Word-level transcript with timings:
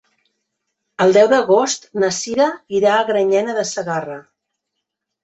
El 1.03 1.11
deu 1.17 1.27
d'agost 1.33 1.85
na 2.03 2.09
Cira 2.19 2.47
irà 2.79 2.95
a 3.01 3.05
Granyena 3.11 3.55
de 3.59 3.67
Segarra. 3.73 4.17